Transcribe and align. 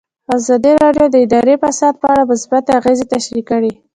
ازادي 0.35 0.73
راډیو 0.83 1.05
د 1.11 1.15
اداري 1.25 1.55
فساد 1.63 1.93
په 2.01 2.05
اړه 2.13 2.29
مثبت 2.31 2.63
اغېزې 2.77 3.05
تشریح 3.13 3.43
کړي. 3.51 3.71